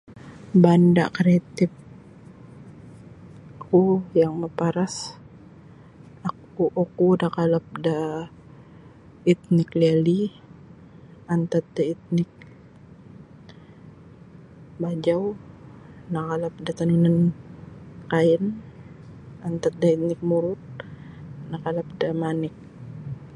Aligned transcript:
Banda 0.63 1.03
kreatif 1.17 1.71
ku 3.63 3.81
yang 4.21 4.33
maparas 4.41 4.95
aku 6.29 6.63
oku 6.83 7.07
nakalap 7.21 7.65
da 7.85 7.99
etnik 9.31 9.69
liali 9.79 10.19
antad 11.33 11.65
da 11.75 11.81
etnik 11.93 12.31
bajau 14.81 15.23
nakalap 16.13 16.53
da 16.65 16.71
tenunan 16.79 17.17
kain 18.11 18.43
antad 19.47 19.73
da 19.81 19.87
etnik 19.95 20.19
murut 20.29 20.61
nakalap 21.51 21.87
da 21.99 22.07
manik. 22.21 22.55